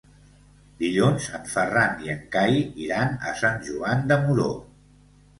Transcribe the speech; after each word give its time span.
Dilluns 0.83 1.25
en 1.39 1.43
Ferran 1.49 1.99
i 2.05 2.09
en 2.13 2.23
Cai 2.35 2.57
iran 2.85 3.13
a 3.27 3.35
Sant 3.41 3.61
Joan 3.67 4.01
de 4.13 4.19
Moró. 4.23 4.47